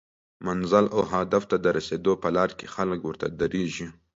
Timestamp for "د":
1.63-1.65